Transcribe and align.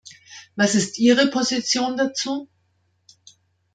Was 0.55 0.73
ist 0.73 0.97
Ihre 0.97 1.27
Position 1.27 1.95
dazu? 1.95 2.49